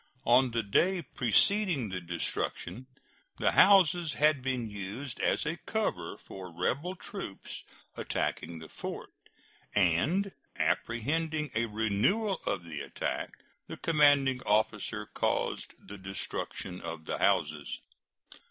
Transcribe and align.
On 0.25 0.49
the 0.49 0.63
day 0.63 1.03
preceding 1.03 1.89
the 1.89 2.01
destruction 2.01 2.87
the 3.37 3.51
houses 3.51 4.13
had 4.13 4.41
been 4.41 4.67
used 4.67 5.19
as 5.19 5.45
a 5.45 5.57
cover 5.67 6.17
for 6.17 6.51
rebel 6.51 6.95
troops 6.95 7.63
attacking 7.95 8.57
the 8.57 8.67
fort, 8.67 9.11
and, 9.75 10.31
apprehending 10.57 11.51
a 11.53 11.67
renewal 11.67 12.41
of 12.47 12.63
the 12.63 12.79
attack, 12.81 13.29
the 13.67 13.77
commanding 13.77 14.41
officer 14.41 15.05
caused 15.05 15.75
the 15.77 15.99
destruction 15.99 16.81
of 16.81 17.05
the 17.05 17.19
houses. 17.19 17.79